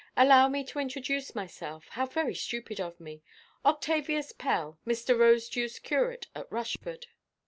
Allow 0.17 0.47
me 0.47 0.63
to 0.63 0.79
introduce 0.79 1.35
myself. 1.35 1.89
How 1.89 2.07
very 2.07 2.33
stupid 2.33 2.79
of 2.81 2.99
me! 2.99 3.21
Octavius 3.63 4.31
Pell, 4.31 4.79
Mr. 4.83 5.15
Rosedewʼs 5.15 5.83
curate 5.83 6.25
at 6.33 6.51
Rushford." 6.51 7.05